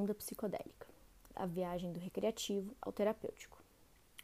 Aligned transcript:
onda 0.00 0.14
psicodélica, 0.14 0.86
a 1.36 1.44
viagem 1.44 1.92
do 1.92 2.00
recreativo 2.00 2.74
ao 2.80 2.90
terapêutico. 2.90 3.62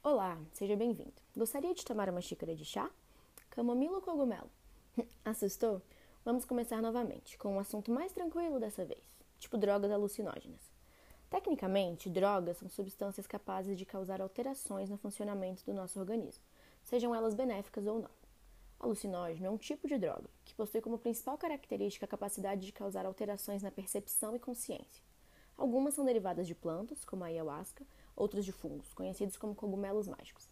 Olá, 0.03 0.39
seja 0.55 0.75
bem-vindo. 0.75 1.13
Gostaria 1.37 1.75
de 1.75 1.85
tomar 1.85 2.09
uma 2.09 2.23
xícara 2.23 2.57
de 2.57 2.65
chá? 2.65 2.91
Camomila 3.51 3.97
ou 3.97 4.01
cogumelo? 4.01 4.51
Assustou? 5.23 5.83
Vamos 6.25 6.47
começar 6.47 6.81
novamente, 6.81 7.37
com 7.37 7.55
um 7.55 7.59
assunto 7.59 7.91
mais 7.91 8.11
tranquilo 8.11 8.59
dessa 8.59 8.87
vez, 8.87 9.03
tipo 9.39 9.59
drogas 9.59 9.91
alucinógenas. 9.91 10.63
Tecnicamente, 11.29 12.09
drogas 12.09 12.57
são 12.57 12.71
substâncias 12.71 13.27
capazes 13.27 13.77
de 13.77 13.85
causar 13.85 14.23
alterações 14.23 14.89
no 14.89 14.97
funcionamento 14.97 15.63
do 15.67 15.75
nosso 15.75 16.01
organismo, 16.01 16.43
sejam 16.85 17.15
elas 17.15 17.35
benéficas 17.35 17.87
ou 17.87 18.01
não. 18.01 18.11
Alucinógeno 18.81 19.47
é 19.47 19.51
um 19.51 19.59
tipo 19.59 19.87
de 19.87 19.99
droga 19.99 20.31
que 20.43 20.55
possui 20.55 20.81
como 20.81 20.99
principal 20.99 21.37
característica 21.37 22.07
a 22.07 22.09
capacidade 22.09 22.65
de 22.65 22.73
causar 22.73 23.05
alterações 23.05 23.63
na 23.63 23.71
percepção 23.71 24.35
e 24.35 24.39
consciência. 24.39 25.06
Algumas 25.57 25.95
são 25.95 26.05
derivadas 26.05 26.47
de 26.47 26.55
plantas, 26.55 27.05
como 27.05 27.25
a 27.25 27.29
ayahuasca, 27.29 27.85
outras 28.15 28.45
de 28.45 28.53
fungos, 28.53 28.93
conhecidos 28.93 29.37
como 29.37 29.55
cogumelos 29.55 30.07
mágicos. 30.07 30.49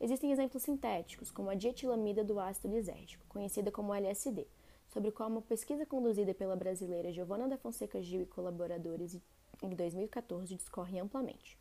Existem 0.00 0.32
exemplos 0.32 0.62
sintéticos, 0.62 1.30
como 1.30 1.50
a 1.50 1.54
dietilamida 1.54 2.24
do 2.24 2.38
ácido 2.38 2.68
lisérgico, 2.68 3.24
conhecida 3.28 3.70
como 3.70 3.94
LSD, 3.94 4.46
sobre 4.88 5.08
o 5.08 5.12
qual 5.12 5.28
uma 5.28 5.42
pesquisa 5.42 5.84
conduzida 5.84 6.32
pela 6.32 6.56
brasileira 6.56 7.12
Giovanna 7.12 7.48
da 7.48 7.58
Fonseca 7.58 8.00
Gil 8.00 8.22
e 8.22 8.26
colaboradores 8.26 9.16
em 9.62 9.70
2014 9.70 10.54
discorre 10.54 10.98
amplamente. 10.98 11.58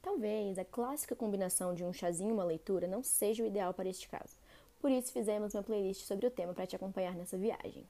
Talvez 0.00 0.58
a 0.58 0.64
clássica 0.64 1.14
combinação 1.14 1.74
de 1.74 1.84
um 1.84 1.92
chazinho 1.92 2.30
e 2.30 2.32
uma 2.32 2.44
leitura 2.44 2.88
não 2.88 3.02
seja 3.02 3.44
o 3.44 3.46
ideal 3.46 3.72
para 3.72 3.88
este 3.88 4.08
caso. 4.08 4.36
Por 4.80 4.90
isso 4.90 5.12
fizemos 5.12 5.54
uma 5.54 5.62
playlist 5.62 6.04
sobre 6.04 6.26
o 6.26 6.30
tema 6.30 6.52
para 6.52 6.66
te 6.66 6.74
acompanhar 6.74 7.14
nessa 7.14 7.38
viagem. 7.38 7.86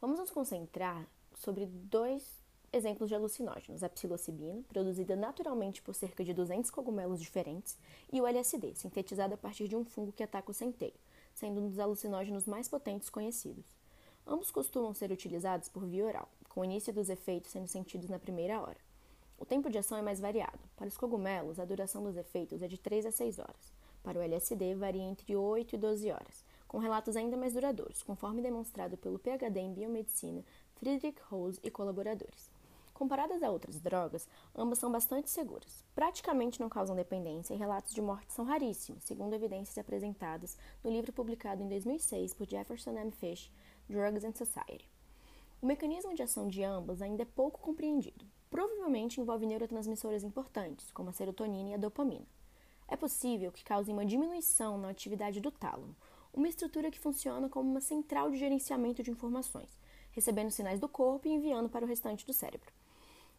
Vamos 0.00 0.20
nos 0.20 0.30
concentrar 0.30 1.04
sobre 1.34 1.66
dois 1.66 2.41
exemplos 2.72 3.08
de 3.08 3.14
alucinógenos: 3.14 3.82
a 3.82 3.88
psilocibina, 3.88 4.62
produzida 4.68 5.14
naturalmente 5.14 5.82
por 5.82 5.94
cerca 5.94 6.24
de 6.24 6.32
200 6.32 6.70
cogumelos 6.70 7.20
diferentes, 7.20 7.78
e 8.12 8.20
o 8.20 8.26
LSD, 8.26 8.74
sintetizado 8.74 9.34
a 9.34 9.36
partir 9.36 9.68
de 9.68 9.76
um 9.76 9.84
fungo 9.84 10.12
que 10.12 10.22
ataca 10.22 10.50
o 10.50 10.54
centeio, 10.54 10.94
sendo 11.34 11.60
um 11.60 11.68
dos 11.68 11.78
alucinógenos 11.78 12.46
mais 12.46 12.68
potentes 12.68 13.10
conhecidos. 13.10 13.76
Ambos 14.26 14.50
costumam 14.50 14.94
ser 14.94 15.10
utilizados 15.10 15.68
por 15.68 15.84
via 15.84 16.06
oral, 16.06 16.28
com 16.48 16.60
o 16.60 16.64
início 16.64 16.92
dos 16.92 17.08
efeitos 17.08 17.50
sendo 17.50 17.66
sentidos 17.66 18.08
na 18.08 18.18
primeira 18.18 18.60
hora. 18.60 18.78
O 19.36 19.44
tempo 19.44 19.68
de 19.68 19.78
ação 19.78 19.98
é 19.98 20.02
mais 20.02 20.20
variado. 20.20 20.60
Para 20.76 20.86
os 20.86 20.96
cogumelos, 20.96 21.58
a 21.58 21.64
duração 21.64 22.04
dos 22.04 22.16
efeitos 22.16 22.62
é 22.62 22.68
de 22.68 22.78
3 22.78 23.06
a 23.06 23.10
6 23.10 23.40
horas. 23.40 23.72
Para 24.00 24.20
o 24.20 24.22
LSD, 24.22 24.76
varia 24.76 25.02
entre 25.02 25.34
8 25.34 25.74
e 25.74 25.78
12 25.78 26.12
horas, 26.12 26.44
com 26.68 26.78
relatos 26.78 27.16
ainda 27.16 27.36
mais 27.36 27.52
duradouros, 27.52 28.04
conforme 28.04 28.40
demonstrado 28.40 28.96
pelo 28.96 29.18
PhD 29.18 29.58
em 29.58 29.74
biomedicina 29.74 30.44
Friedrich 30.76 31.20
Rose 31.28 31.58
e 31.64 31.70
colaboradores. 31.72 32.51
Comparadas 32.94 33.42
a 33.42 33.50
outras 33.50 33.80
drogas, 33.80 34.28
ambas 34.54 34.78
são 34.78 34.92
bastante 34.92 35.30
seguras. 35.30 35.84
Praticamente 35.94 36.60
não 36.60 36.68
causam 36.68 36.94
dependência 36.94 37.54
e 37.54 37.56
relatos 37.56 37.94
de 37.94 38.02
morte 38.02 38.32
são 38.32 38.44
raríssimos, 38.44 39.04
segundo 39.04 39.34
evidências 39.34 39.78
apresentadas 39.78 40.56
no 40.84 40.90
livro 40.90 41.12
publicado 41.12 41.62
em 41.62 41.68
2006 41.68 42.34
por 42.34 42.48
Jefferson 42.48 42.92
M. 42.92 43.10
Fish, 43.10 43.50
Drugs 43.88 44.24
and 44.24 44.34
Society. 44.34 44.88
O 45.60 45.66
mecanismo 45.66 46.14
de 46.14 46.22
ação 46.22 46.48
de 46.48 46.62
ambas 46.62 47.00
ainda 47.00 47.22
é 47.22 47.26
pouco 47.26 47.60
compreendido. 47.60 48.26
Provavelmente 48.50 49.20
envolve 49.20 49.46
neurotransmissores 49.46 50.24
importantes, 50.24 50.90
como 50.90 51.08
a 51.08 51.12
serotonina 51.12 51.70
e 51.70 51.74
a 51.74 51.78
dopamina. 51.78 52.26
É 52.86 52.96
possível 52.96 53.50
que 53.50 53.64
cause 53.64 53.90
uma 53.90 54.04
diminuição 54.04 54.76
na 54.76 54.90
atividade 54.90 55.40
do 55.40 55.50
tálamo, 55.50 55.96
uma 56.32 56.48
estrutura 56.48 56.90
que 56.90 56.98
funciona 56.98 57.48
como 57.48 57.70
uma 57.70 57.80
central 57.80 58.30
de 58.30 58.38
gerenciamento 58.38 59.02
de 59.02 59.10
informações, 59.10 59.78
recebendo 60.12 60.50
sinais 60.50 60.80
do 60.80 60.88
corpo 60.88 61.26
e 61.26 61.32
enviando 61.32 61.68
para 61.68 61.84
o 61.84 61.88
restante 61.88 62.24
do 62.24 62.32
cérebro. 62.32 62.72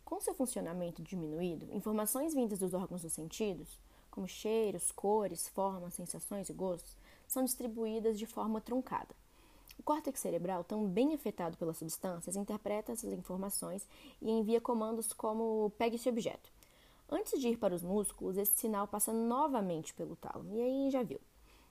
Com 0.03 0.19
seu 0.19 0.33
funcionamento 0.33 1.01
diminuído, 1.01 1.67
informações 1.73 2.33
vindas 2.33 2.59
dos 2.59 2.73
órgãos 2.73 3.01
dos 3.01 3.13
sentidos, 3.13 3.79
como 4.11 4.27
cheiros, 4.27 4.91
cores, 4.91 5.47
formas, 5.47 5.93
sensações 5.93 6.49
e 6.49 6.53
gostos, 6.53 6.95
são 7.27 7.43
distribuídas 7.43 8.19
de 8.19 8.25
forma 8.25 8.61
truncada. 8.61 9.15
O 9.79 9.83
córtex 9.83 10.19
cerebral, 10.19 10.63
também 10.63 11.13
afetado 11.13 11.57
pelas 11.57 11.77
substâncias, 11.77 12.35
interpreta 12.35 12.91
essas 12.91 13.11
informações 13.11 13.87
e 14.21 14.29
envia 14.29 14.61
comandos 14.61 15.13
como 15.13 15.71
pegue 15.77 15.95
esse 15.95 16.09
objeto, 16.09 16.51
Antes 17.09 17.39
de 17.39 17.49
ir 17.49 17.57
para 17.57 17.75
os 17.75 17.83
músculos, 17.83 18.37
esse 18.37 18.57
sinal 18.57 18.87
passa 18.87 19.13
novamente 19.13 19.93
pelo 19.93 20.15
tálamo, 20.15 20.55
e 20.55 20.61
aí 20.61 20.89
já 20.89 21.03
viu. 21.03 21.19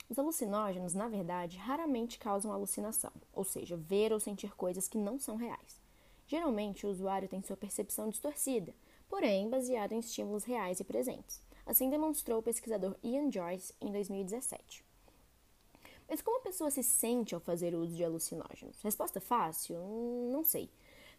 Os 0.08 0.18
alucinógenos, 0.18 0.94
na 0.94 1.08
verdade, 1.08 1.56
raramente 1.56 2.18
causam 2.18 2.52
alucinação, 2.52 3.12
ou 3.32 3.44
seja, 3.44 3.76
ver 3.76 4.12
ou 4.12 4.20
sentir 4.20 4.54
coisas 4.54 4.88
que 4.88 4.98
não 4.98 5.18
são 5.18 5.36
reais. 5.36 5.80
Geralmente, 6.26 6.86
o 6.86 6.90
usuário 6.90 7.28
tem 7.28 7.42
sua 7.42 7.56
percepção 7.56 8.08
distorcida, 8.08 8.74
porém 9.08 9.48
baseada 9.48 9.94
em 9.94 9.98
estímulos 9.98 10.44
reais 10.44 10.80
e 10.80 10.84
presentes. 10.84 11.40
Assim 11.64 11.88
demonstrou 11.88 12.40
o 12.40 12.42
pesquisador 12.42 12.96
Ian 13.02 13.30
Joyce 13.30 13.74
em 13.80 13.90
2017. 13.92 14.84
Mas 16.08 16.20
como 16.20 16.38
a 16.38 16.42
pessoa 16.42 16.70
se 16.70 16.82
sente 16.82 17.34
ao 17.34 17.40
fazer 17.40 17.74
uso 17.74 17.94
de 17.94 18.04
alucinógenos? 18.04 18.82
Resposta 18.82 19.20
fácil? 19.20 19.78
Não 20.30 20.44
sei. 20.44 20.68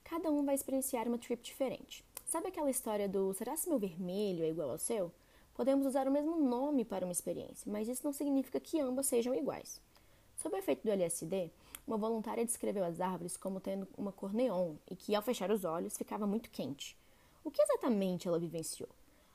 Cada 0.04 0.30
um 0.30 0.44
vai 0.46 0.54
experienciar 0.54 1.08
uma 1.08 1.18
trip 1.18 1.42
diferente. 1.42 2.04
Sabe 2.26 2.48
aquela 2.48 2.70
história 2.70 3.08
do 3.08 3.34
será 3.34 3.56
se 3.56 3.70
meu 3.70 3.80
vermelho 3.80 4.44
é 4.44 4.50
igual 4.50 4.70
ao 4.70 4.78
seu? 4.78 5.12
Podemos 5.54 5.86
usar 5.86 6.08
o 6.08 6.12
mesmo 6.12 6.36
nome 6.38 6.84
para 6.84 7.06
uma 7.06 7.12
experiência, 7.12 7.72
mas 7.72 7.88
isso 7.88 8.04
não 8.04 8.12
significa 8.12 8.60
que 8.60 8.80
ambas 8.80 9.06
sejam 9.06 9.36
iguais. 9.36 9.80
Sob 10.36 10.56
o 10.56 10.60
efeito 10.60 10.84
do 10.84 10.92
LSD, 10.92 11.52
uma 11.86 11.98
voluntária 11.98 12.46
descreveu 12.46 12.84
as 12.84 13.00
árvores 13.00 13.38
como 13.38 13.60
tendo 13.60 13.88
uma 13.98 14.12
cor 14.12 14.34
neon 14.34 14.76
e 14.90 14.96
que, 14.96 15.14
ao 15.14 15.22
fechar 15.22 15.52
os 15.52 15.64
olhos, 15.64 15.98
ficava 15.98 16.26
muito 16.26 16.50
quente. 16.50 16.98
O 17.44 17.52
que 17.52 17.62
exatamente 17.62 18.28
ela 18.28 18.40
vivenciou? 18.40 18.90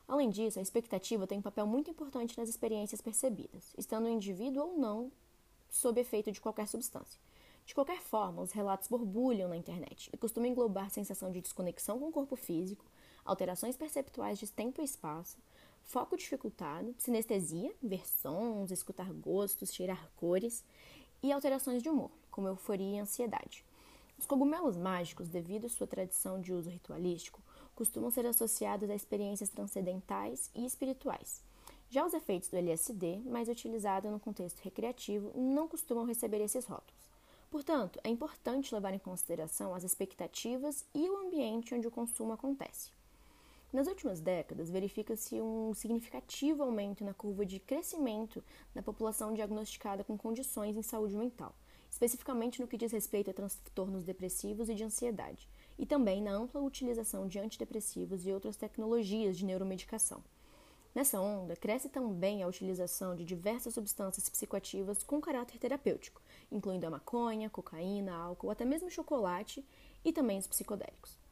Além 0.09 0.31
disso, 0.31 0.59
a 0.59 0.63
expectativa 0.63 1.27
tem 1.27 1.39
um 1.39 1.43
papel 1.43 1.67
muito 1.67 1.91
importante 1.91 2.39
nas 2.39 2.49
experiências 2.49 3.01
percebidas, 3.01 3.75
estando 3.77 4.07
o 4.07 4.09
indivíduo 4.09 4.63
ou 4.63 4.79
não 4.79 5.13
sob 5.71 6.01
efeito 6.01 6.33
de 6.33 6.41
qualquer 6.41 6.67
substância. 6.67 7.21
De 7.67 7.75
qualquer 7.75 8.01
forma, 8.01 8.41
os 8.41 8.53
relatos 8.53 8.89
borbulham 8.89 9.51
na 9.51 9.57
internet 9.57 10.09
e 10.11 10.17
costumam 10.17 10.49
englobar 10.49 10.91
sensação 10.91 11.31
de 11.31 11.43
desconexão 11.43 11.99
com 11.99 12.09
o 12.09 12.13
corpo 12.13 12.35
físico, 12.35 12.87
alterações 13.23 13.77
perceptuais 13.77 14.39
de 14.39 14.51
tempo 14.51 14.81
e 14.81 14.85
espaço, 14.85 15.37
foco 15.89 16.19
dificultado, 16.19 16.95
sinestesia, 16.99 17.75
ver 17.83 18.07
sons, 18.07 18.71
escutar 18.71 19.11
gostos, 19.11 19.73
cheirar 19.73 20.11
cores 20.17 20.63
e 21.23 21.33
alterações 21.33 21.83
de 21.83 21.89
humor, 21.89 22.11
como 22.31 22.47
euforia 22.47 22.99
e 22.99 23.01
ansiedade. 23.01 23.65
Os 24.19 24.27
cogumelos 24.27 24.77
mágicos, 24.77 25.29
devido 25.29 25.65
à 25.65 25.69
sua 25.71 25.87
tradição 25.87 26.43
de 26.43 26.53
uso 26.53 26.69
ritualístico, 26.69 27.41
costumam 27.75 28.11
ser 28.11 28.27
associados 28.27 28.91
a 28.91 28.95
experiências 28.95 29.49
transcendentais 29.49 30.51
e 30.55 30.67
espirituais. 30.67 31.43
Já 31.89 32.05
os 32.05 32.13
efeitos 32.13 32.51
do 32.51 32.57
LSD, 32.57 33.23
mais 33.25 33.49
utilizado 33.49 34.11
no 34.11 34.21
contexto 34.21 34.61
recreativo, 34.61 35.33
não 35.35 35.67
costumam 35.67 36.05
receber 36.05 36.43
esses 36.43 36.67
rótulos. 36.67 37.09
Portanto, 37.51 37.99
é 38.05 38.11
importante 38.11 38.75
levar 38.75 38.93
em 38.93 38.99
consideração 38.99 39.75
as 39.75 39.85
expectativas 39.85 40.85
e 40.95 41.09
o 41.09 41.17
ambiente 41.17 41.75
onde 41.75 41.89
o 41.89 41.91
consumo 41.91 42.35
acontece. 42.35 42.98
Nas 43.71 43.87
últimas 43.87 44.19
décadas, 44.19 44.71
verifica-se 44.71 45.43
um 45.43 45.75
significativo 45.75 46.63
aumento 46.63 47.05
na 47.05 47.13
curva 47.13 47.45
de 47.45 47.61
crescimento 47.61 48.43
da 48.75 48.83
população 48.83 49.35
diagnosticada 49.35 50.03
com 50.03 50.17
condições 50.17 50.75
em 50.75 50.81
saúde 50.81 51.15
mental, 51.15 51.55
especificamente 51.91 52.63
no 52.63 52.67
que 52.67 52.79
diz 52.79 52.93
respeito 52.93 53.31
a 53.31 53.35
transtornos 53.35 54.05
depressivos 54.05 54.71
e 54.71 54.75
de 54.75 54.85
ansiedade, 54.85 55.47
e 55.79 55.85
também 55.85 56.23
na 56.23 56.33
ampla 56.33 56.63
utilização 56.63 57.29
de 57.29 57.39
antidepressivos 57.39 58.27
e 58.27 58.33
outras 58.33 58.57
tecnologias 58.57 59.37
de 59.37 59.45
neuromedicação. 59.45 60.25
Nessa 60.95 61.21
onda, 61.21 61.55
cresce 61.55 61.91
também 61.91 62.43
a 62.43 62.49
utilização 62.49 63.15
de 63.15 63.23
diversas 63.23 63.75
substâncias 63.75 64.31
psicoativas 64.31 65.03
com 65.03 65.21
caráter 65.21 65.59
terapêutico, 65.59 66.23
incluindo 66.51 66.87
a 66.87 66.91
maconha, 66.91 67.51
cocaína, 67.51 68.17
álcool, 68.17 68.51
até 68.51 68.65
mesmo 68.65 68.91
chocolate 68.91 69.63
e 70.03 70.11
também 70.11 70.39
os 70.39 70.47
psicodélicos. 70.47 71.28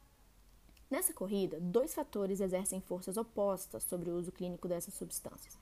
Nessa 0.89 1.13
corrida, 1.13 1.59
dois 1.59 1.93
fatores 1.93 2.39
exercem 2.39 2.79
forças 2.79 3.17
opostas 3.17 3.83
sobre 3.83 4.09
o 4.09 4.15
uso 4.15 4.31
clínico 4.31 4.69
dessas 4.69 4.93
substâncias: 4.93 5.59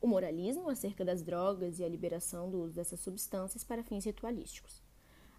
o 0.00 0.06
moralismo 0.08 0.68
acerca 0.68 1.04
das 1.04 1.22
drogas 1.22 1.78
e 1.78 1.84
a 1.84 1.88
liberação 1.88 2.50
do 2.50 2.60
uso 2.60 2.74
dessas 2.74 2.98
substâncias 2.98 3.62
para 3.62 3.84
fins 3.84 4.04
ritualísticos. 4.04 4.82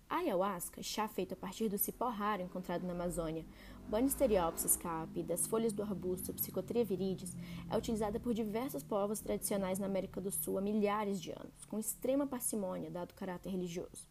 A 0.10 0.18
ayahuasca, 0.18 0.82
chá 0.82 1.08
feito 1.10 1.34
a 1.34 1.36
partir 1.36 1.68
do 1.68 1.78
cipó 1.78 2.08
raro 2.08 2.44
encontrado 2.44 2.84
na 2.84 2.94
Amazônia, 2.94 3.46
Banisteriopsis 3.90 4.78
capi, 4.78 5.22
das 5.22 5.48
folhas 5.48 5.74
do 5.74 5.84
arbusto 5.84 6.34
Psychotria 6.34 6.86
viridis, 6.86 7.36
é 7.70 7.78
utilizada 7.78 8.20
por 8.20 8.34
diversos 8.34 8.84
povos 8.84 9.20
tradicionais 9.20 9.80
na 9.80 9.88
América 9.88 10.22
do 10.22 10.32
Sul 10.32 10.60
há 10.60 10.62
milhares 10.62 11.20
de 11.20 11.32
anos, 11.32 11.66
com 11.66 11.78
extrema 11.78 12.26
parcimônia, 12.26 12.90
dado 12.90 13.12
o 13.12 13.16
caráter 13.16 13.50
religioso. 13.50 14.08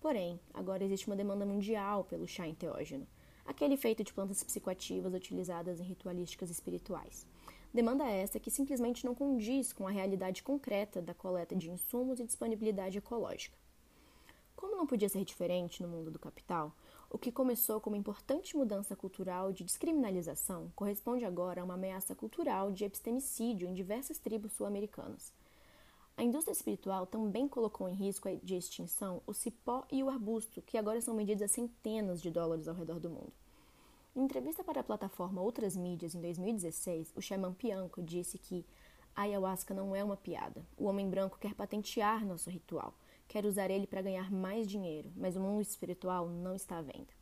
Porém, 0.00 0.38
agora 0.52 0.84
existe 0.84 1.06
uma 1.06 1.16
demanda 1.16 1.46
mundial 1.46 2.04
pelo 2.04 2.26
chá 2.26 2.46
enteógeno, 2.46 3.06
aquele 3.46 3.76
feito 3.76 4.02
de 4.02 4.12
plantas 4.12 4.42
psicoativas 4.42 5.14
utilizadas 5.14 5.80
em 5.80 5.84
ritualísticas 5.84 6.50
espirituais. 6.50 7.26
Demanda 7.72 8.04
essa 8.04 8.40
que 8.40 8.50
simplesmente 8.50 9.04
não 9.04 9.14
condiz 9.14 9.72
com 9.72 9.86
a 9.86 9.90
realidade 9.90 10.42
concreta 10.42 11.00
da 11.02 11.14
coleta 11.14 11.54
de 11.54 11.70
insumos 11.70 12.18
e 12.18 12.24
disponibilidade 12.24 12.98
ecológica. 12.98 13.56
Como 14.54 14.76
não 14.76 14.86
podia 14.86 15.08
ser 15.08 15.24
diferente 15.24 15.82
no 15.82 15.88
mundo 15.88 16.10
do 16.10 16.18
capital, 16.18 16.74
o 17.10 17.16
O 17.16 17.18
que 17.18 17.32
começou 17.32 17.80
como 17.80 17.96
importante 17.96 18.56
mudança 18.56 18.94
cultural 18.94 19.52
de 19.52 19.64
descriminalização 19.64 20.70
corresponde 20.74 21.24
agora 21.24 21.62
a 21.62 21.64
uma 21.64 21.72
ameaça 21.72 22.14
cultural 22.14 22.70
de 22.70 22.84
epistemicídio 22.84 23.66
em 23.66 23.72
diversas 23.72 24.18
tribos 24.18 24.52
sul-americanas. 24.52 25.32
A 26.18 26.22
indústria 26.22 26.52
espiritual 26.52 27.06
também 27.06 27.46
colocou 27.46 27.86
em 27.86 27.94
risco 27.94 28.34
de 28.42 28.56
extinção 28.56 29.20
o 29.26 29.34
cipó 29.34 29.84
e 29.92 30.02
o 30.02 30.08
arbusto, 30.08 30.62
que 30.62 30.78
agora 30.78 30.98
são 31.02 31.14
vendidos 31.14 31.42
a 31.42 31.48
centenas 31.48 32.22
de 32.22 32.30
dólares 32.30 32.66
ao 32.66 32.74
redor 32.74 32.98
do 32.98 33.10
mundo. 33.10 33.32
Em 34.14 34.22
entrevista 34.22 34.64
para 34.64 34.80
a 34.80 34.84
plataforma 34.84 35.42
Outras 35.42 35.76
Mídias 35.76 36.14
em 36.14 36.20
2016, 36.22 37.12
o 37.14 37.20
xamã 37.20 37.52
Pianco 37.52 38.02
disse 38.02 38.38
que 38.38 38.64
a 39.14 39.22
ayahuasca 39.22 39.74
não 39.74 39.94
é 39.94 40.02
uma 40.02 40.16
piada. 40.16 40.64
O 40.78 40.84
homem 40.84 41.06
branco 41.06 41.36
quer 41.38 41.54
patentear 41.54 42.24
nosso 42.24 42.48
ritual, 42.48 42.94
quer 43.28 43.44
usar 43.44 43.70
ele 43.70 43.86
para 43.86 44.00
ganhar 44.00 44.32
mais 44.32 44.66
dinheiro, 44.66 45.12
mas 45.14 45.36
o 45.36 45.40
mundo 45.40 45.60
espiritual 45.60 46.30
não 46.30 46.54
está 46.54 46.78
à 46.78 46.82
venda. 46.82 47.12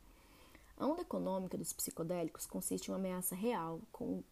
A 0.77 0.87
onda 0.87 1.01
econômica 1.01 1.57
dos 1.57 1.73
psicodélicos 1.73 2.45
consiste 2.45 2.87
em 2.87 2.91
uma 2.91 2.97
ameaça 2.97 3.35
real 3.35 3.81
com 3.91 4.23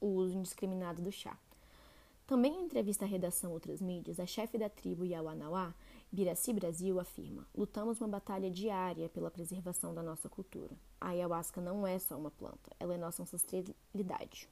o 0.00 0.06
uso 0.06 0.38
indiscriminado 0.38 1.02
do 1.02 1.10
chá. 1.10 1.36
Também 2.26 2.54
em 2.54 2.64
entrevista 2.64 3.04
à 3.04 3.08
redação 3.08 3.52
Outras 3.52 3.80
Mídias, 3.82 4.20
a 4.20 4.26
chefe 4.26 4.56
da 4.56 4.68
tribo 4.68 5.04
Yawanawá, 5.04 5.74
Biraci 6.10 6.52
Brasil, 6.52 7.00
afirma: 7.00 7.46
Lutamos 7.54 8.00
uma 8.00 8.08
batalha 8.08 8.50
diária 8.50 9.08
pela 9.08 9.30
preservação 9.30 9.92
da 9.92 10.02
nossa 10.02 10.28
cultura. 10.28 10.76
A 11.00 11.08
ayahuasca 11.08 11.60
não 11.60 11.86
é 11.86 11.98
só 11.98 12.16
uma 12.16 12.30
planta, 12.30 12.70
ela 12.78 12.94
é 12.94 12.96
nossa 12.96 13.22
ancestralidade. 13.22 14.48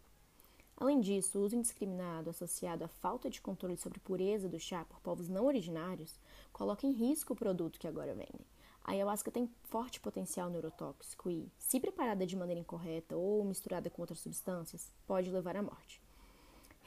Além 0.76 0.98
disso, 1.00 1.38
o 1.38 1.42
uso 1.42 1.56
indiscriminado 1.56 2.30
associado 2.30 2.84
à 2.84 2.88
falta 2.88 3.28
de 3.28 3.40
controle 3.40 3.76
sobre 3.76 4.00
pureza 4.00 4.48
do 4.48 4.58
chá 4.58 4.84
por 4.86 4.98
povos 5.00 5.28
não 5.28 5.44
originários 5.44 6.18
coloca 6.52 6.86
em 6.86 6.92
risco 6.92 7.34
o 7.34 7.36
produto 7.36 7.78
que 7.78 7.86
agora 7.86 8.14
vendem. 8.14 8.46
A 8.82 8.92
ayahuasca 8.92 9.30
tem 9.30 9.48
forte 9.64 10.00
potencial 10.00 10.48
neurotóxico 10.48 11.30
e, 11.30 11.52
se 11.58 11.78
preparada 11.78 12.26
de 12.26 12.34
maneira 12.34 12.60
incorreta 12.60 13.16
ou 13.16 13.44
misturada 13.44 13.90
com 13.90 14.00
outras 14.00 14.20
substâncias, 14.20 14.90
pode 15.06 15.30
levar 15.30 15.54
à 15.54 15.62
morte. 15.62 16.02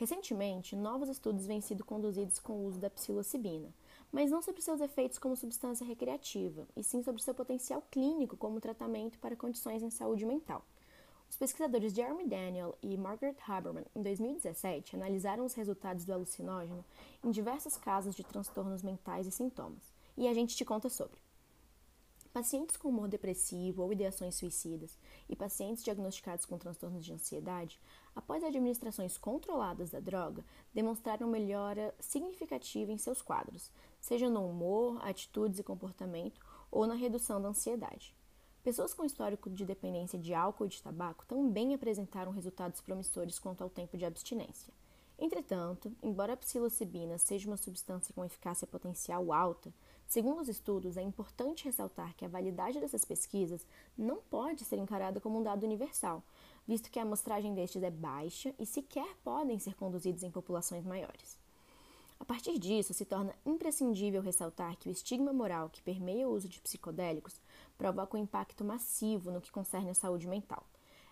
Recentemente, 0.03 0.75
novos 0.75 1.07
estudos 1.07 1.45
vêm 1.45 1.61
sido 1.61 1.85
conduzidos 1.85 2.37
com 2.37 2.51
o 2.51 2.65
uso 2.65 2.77
da 2.77 2.89
psilocibina, 2.89 3.73
mas 4.11 4.29
não 4.29 4.41
sobre 4.41 4.61
seus 4.61 4.81
efeitos 4.81 5.17
como 5.17 5.33
substância 5.33 5.87
recreativa, 5.87 6.67
e 6.75 6.83
sim 6.83 7.01
sobre 7.01 7.23
seu 7.23 7.33
potencial 7.33 7.81
clínico 7.89 8.35
como 8.35 8.59
tratamento 8.59 9.17
para 9.17 9.37
condições 9.37 9.81
em 9.81 9.89
saúde 9.89 10.25
mental. 10.25 10.65
Os 11.29 11.37
pesquisadores 11.37 11.93
Jeremy 11.93 12.27
Daniel 12.27 12.77
e 12.83 12.97
Margaret 12.97 13.37
Haberman, 13.47 13.85
em 13.95 14.01
2017, 14.01 14.97
analisaram 14.97 15.45
os 15.45 15.53
resultados 15.53 16.03
do 16.03 16.11
alucinógeno 16.11 16.83
em 17.23 17.31
diversos 17.31 17.77
casos 17.77 18.13
de 18.13 18.25
transtornos 18.25 18.83
mentais 18.83 19.25
e 19.25 19.31
sintomas, 19.31 19.93
e 20.17 20.27
a 20.27 20.33
gente 20.33 20.53
te 20.53 20.65
conta 20.65 20.89
sobre. 20.89 21.17
Pacientes 22.33 22.75
com 22.75 22.89
humor 22.89 23.07
depressivo 23.07 23.83
ou 23.83 23.93
ideações 23.93 24.35
suicidas 24.35 24.97
e 25.29 25.35
pacientes 25.35 25.81
diagnosticados 25.81 26.45
com 26.45 26.57
transtornos 26.57 27.05
de 27.05 27.13
ansiedade, 27.13 27.79
após 28.15 28.43
administrações 28.43 29.17
controladas 29.17 29.89
da 29.89 29.99
droga, 29.99 30.45
demonstraram 30.73 31.27
melhora 31.27 31.93
significativa 31.99 32.91
em 32.91 32.97
seus 32.97 33.21
quadros, 33.21 33.71
seja 33.99 34.29
no 34.29 34.47
humor, 34.47 34.99
atitudes 35.05 35.59
e 35.59 35.63
comportamento 35.63 36.39
ou 36.71 36.85
na 36.85 36.95
redução 36.95 37.41
da 37.41 37.49
ansiedade. 37.49 38.15
Pessoas 38.63 38.93
com 38.93 39.03
histórico 39.03 39.49
de 39.49 39.65
dependência 39.65 40.17
de 40.17 40.33
álcool 40.33 40.65
e 40.65 40.69
de 40.69 40.81
tabaco 40.81 41.25
também 41.25 41.73
apresentaram 41.73 42.31
resultados 42.31 42.81
promissores 42.81 43.39
quanto 43.39 43.61
ao 43.61 43.69
tempo 43.69 43.97
de 43.97 44.05
abstinência. 44.05 44.73
Entretanto, 45.19 45.91
embora 46.01 46.33
a 46.33 46.37
psilocibina 46.37 47.17
seja 47.17 47.47
uma 47.47 47.57
substância 47.57 48.13
com 48.13 48.25
eficácia 48.25 48.65
potencial 48.65 49.31
alta, 49.31 49.73
Segundo 50.07 50.41
os 50.41 50.47
estudos, 50.47 50.95
é 50.97 51.01
importante 51.01 51.65
ressaltar 51.65 52.15
que 52.15 52.25
a 52.25 52.27
validade 52.27 52.79
dessas 52.79 53.03
pesquisas 53.03 53.65
não 53.97 54.17
pode 54.17 54.63
ser 54.63 54.77
encarada 54.77 55.19
como 55.19 55.39
um 55.39 55.43
dado 55.43 55.65
universal, 55.65 56.21
visto 56.67 56.89
que 56.89 56.99
a 56.99 57.03
amostragem 57.03 57.53
destes 57.53 57.83
é 57.83 57.91
baixa 57.91 58.53
e 58.57 58.65
sequer 58.65 59.15
podem 59.23 59.59
ser 59.59 59.75
conduzidos 59.75 60.23
em 60.23 60.31
populações 60.31 60.85
maiores. 60.85 61.37
A 62.19 62.25
partir 62.25 62.57
disso, 62.57 62.93
se 62.93 63.03
torna 63.03 63.35
imprescindível 63.45 64.21
ressaltar 64.21 64.77
que 64.77 64.87
o 64.87 64.91
estigma 64.91 65.33
moral 65.33 65.69
que 65.69 65.81
permeia 65.81 66.27
o 66.27 66.31
uso 66.31 66.47
de 66.47 66.61
psicodélicos 66.61 67.41
provoca 67.77 68.15
um 68.15 68.21
impacto 68.21 68.63
massivo 68.63 69.29
no 69.29 69.41
que 69.41 69.51
concerne 69.51 69.89
à 69.89 69.93
saúde 69.93 70.25
mental. 70.25 70.65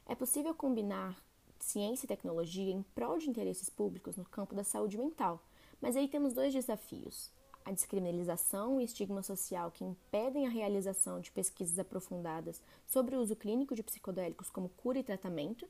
É 0.05 0.15
possível 0.15 0.55
combinar 0.55 1.21
ciência 1.59 2.05
e 2.05 2.07
tecnologia 2.07 2.71
em 2.71 2.81
prol 2.95 3.17
de 3.17 3.29
interesses 3.29 3.69
públicos 3.69 4.15
no 4.15 4.25
campo 4.25 4.55
da 4.55 4.63
saúde 4.63 4.97
mental, 4.97 5.43
mas 5.81 5.95
aí 5.95 6.07
temos 6.07 6.33
dois 6.33 6.53
desafios: 6.53 7.29
a 7.65 7.71
descriminalização 7.71 8.79
e 8.79 8.83
estigma 8.83 9.21
social 9.21 9.71
que 9.71 9.83
impedem 9.83 10.45
a 10.45 10.49
realização 10.49 11.19
de 11.19 11.31
pesquisas 11.31 11.77
aprofundadas 11.77 12.61
sobre 12.87 13.15
o 13.15 13.21
uso 13.21 13.35
clínico 13.35 13.75
de 13.75 13.83
psicodélicos 13.83 14.49
como 14.49 14.69
cura 14.69 14.99
e 14.99 15.03
tratamento, 15.03 15.67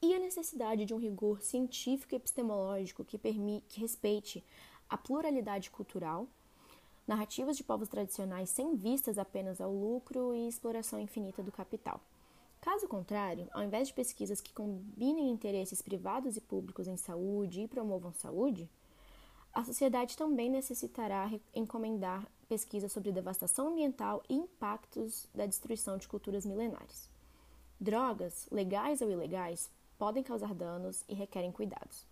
e 0.00 0.14
a 0.14 0.18
necessidade 0.18 0.84
de 0.84 0.94
um 0.94 0.98
rigor 0.98 1.42
científico 1.42 2.14
e 2.14 2.16
epistemológico 2.16 3.04
que, 3.04 3.18
permite, 3.18 3.66
que 3.68 3.80
respeite 3.80 4.44
a 4.88 4.96
pluralidade 4.96 5.70
cultural, 5.70 6.26
narrativas 7.06 7.56
de 7.56 7.64
povos 7.64 7.88
tradicionais 7.88 8.50
sem 8.50 8.76
vistas 8.76 9.18
apenas 9.18 9.60
ao 9.60 9.72
lucro 9.72 10.34
e 10.34 10.46
exploração 10.46 11.00
infinita 11.00 11.42
do 11.42 11.50
capital. 11.50 12.00
Caso 12.60 12.88
contrário, 12.88 13.48
ao 13.52 13.62
invés 13.62 13.88
de 13.88 13.94
pesquisas 13.94 14.40
que 14.40 14.52
combinem 14.52 15.30
interesses 15.30 15.80
privados 15.80 16.36
e 16.36 16.40
públicos 16.40 16.86
em 16.86 16.96
saúde 16.96 17.62
e 17.62 17.68
promovam 17.68 18.12
saúde, 18.12 18.68
a 19.58 19.64
sociedade 19.64 20.16
também 20.16 20.48
necessitará 20.48 21.28
encomendar 21.52 22.24
pesquisas 22.48 22.92
sobre 22.92 23.10
devastação 23.10 23.66
ambiental 23.66 24.22
e 24.28 24.34
impactos 24.34 25.26
da 25.34 25.46
destruição 25.46 25.98
de 25.98 26.06
culturas 26.06 26.46
milenares. 26.46 27.10
Drogas, 27.80 28.46
legais 28.52 29.02
ou 29.02 29.10
ilegais, 29.10 29.68
podem 29.98 30.22
causar 30.22 30.54
danos 30.54 31.02
e 31.08 31.14
requerem 31.14 31.50
cuidados. 31.50 32.06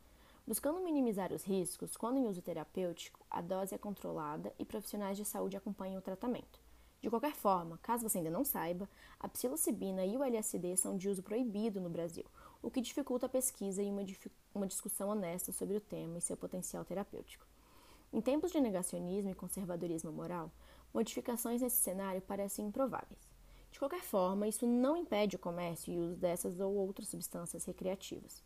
Buscando 0.44 0.80
minimizar 0.80 1.32
os 1.32 1.44
riscos, 1.44 1.96
quando 1.96 2.18
em 2.18 2.26
uso 2.26 2.42
terapêutico, 2.42 3.24
a 3.30 3.40
dose 3.40 3.76
é 3.76 3.78
controlada 3.78 4.52
e 4.58 4.64
profissionais 4.64 5.16
de 5.16 5.24
saúde 5.24 5.56
acompanham 5.56 6.00
o 6.00 6.02
tratamento. 6.02 6.58
De 7.00 7.08
qualquer 7.08 7.32
forma, 7.32 7.78
caso 7.78 8.08
você 8.08 8.18
ainda 8.18 8.30
não 8.30 8.44
saiba, 8.44 8.90
a 9.20 9.28
psilocibina 9.28 10.04
e 10.04 10.16
o 10.16 10.24
LSD 10.24 10.76
são 10.76 10.96
de 10.96 11.08
uso 11.08 11.22
proibido 11.22 11.80
no 11.80 11.88
Brasil, 11.90 12.24
o 12.62 12.70
que 12.70 12.80
dificulta 12.80 13.26
a 13.26 13.28
pesquisa 13.28 13.82
e 13.82 13.90
uma, 13.90 14.02
uma 14.54 14.66
discussão 14.66 15.08
honesta 15.08 15.52
sobre 15.52 15.76
o 15.76 15.80
tema 15.80 16.18
e 16.18 16.20
seu 16.20 16.36
potencial 16.36 16.84
terapêutico. 16.84 17.46
Em 18.12 18.20
tempos 18.20 18.52
de 18.52 18.60
negacionismo 18.60 19.30
e 19.30 19.34
conservadorismo 19.34 20.12
moral, 20.12 20.50
modificações 20.92 21.60
nesse 21.60 21.76
cenário 21.76 22.22
parecem 22.22 22.66
improváveis. 22.66 23.20
De 23.70 23.78
qualquer 23.78 24.02
forma, 24.02 24.48
isso 24.48 24.66
não 24.66 24.96
impede 24.96 25.36
o 25.36 25.38
comércio 25.38 25.92
e 25.92 25.98
uso 25.98 26.16
dessas 26.16 26.58
ou 26.60 26.74
outras 26.74 27.08
substâncias 27.08 27.64
recreativas. 27.64 28.42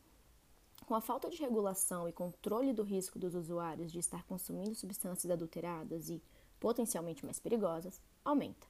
Com 0.86 0.94
a 0.94 1.00
falta 1.00 1.30
de 1.30 1.36
regulação 1.36 2.08
e 2.08 2.12
controle 2.12 2.72
do 2.72 2.82
risco 2.82 3.18
dos 3.18 3.34
usuários 3.34 3.92
de 3.92 4.00
estar 4.00 4.24
consumindo 4.24 4.74
substâncias 4.74 5.30
adulteradas 5.30 6.08
e 6.08 6.20
potencialmente 6.58 7.24
mais 7.24 7.38
perigosas, 7.38 8.00
aumenta. 8.24 8.66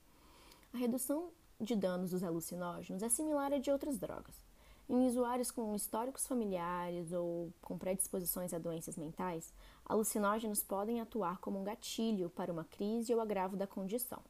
A 0.75 0.76
redução 0.76 1.30
de 1.59 1.75
danos 1.75 2.11
dos 2.11 2.23
alucinógenos 2.23 3.02
é 3.02 3.09
similar 3.09 3.52
à 3.52 3.59
de 3.59 3.70
outras 3.70 3.99
drogas. 3.99 4.50
Em 4.92 5.06
usuários 5.06 5.52
com 5.52 5.73
históricos 5.73 6.26
familiares 6.26 7.12
ou 7.12 7.52
com 7.62 7.78
predisposições 7.78 8.52
a 8.52 8.59
doenças 8.59 8.97
mentais, 8.97 9.54
alucinógenos 9.87 10.64
podem 10.64 11.00
atuar 11.00 11.38
como 11.38 11.61
um 11.61 11.62
gatilho 11.62 12.28
para 12.28 12.52
uma 12.52 12.64
crise 12.64 13.14
ou 13.14 13.20
agravo 13.20 13.56
da 13.56 13.68
condição. 13.68 14.20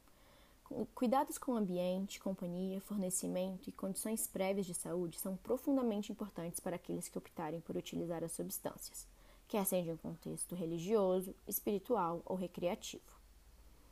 Cuidados 0.93 1.39
com 1.39 1.53
o 1.53 1.57
ambiente, 1.57 2.19
companhia, 2.19 2.79
fornecimento 2.79 3.67
e 3.67 3.71
condições 3.73 4.27
prévias 4.27 4.67
de 4.67 4.75
saúde 4.75 5.17
são 5.17 5.35
profundamente 5.35 6.11
importantes 6.11 6.59
para 6.59 6.75
aqueles 6.75 7.09
que 7.09 7.17
optarem 7.17 7.59
por 7.59 7.75
utilizar 7.75 8.23
as 8.23 8.31
substâncias, 8.31 9.07
quer 9.47 9.65
seja 9.65 9.93
em 9.93 9.97
contexto 9.97 10.53
religioso, 10.53 11.33
espiritual 11.47 12.21
ou 12.23 12.35
recreativo. 12.35 13.10